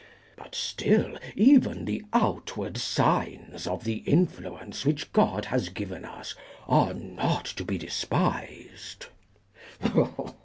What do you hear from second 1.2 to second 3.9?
even the outward signs of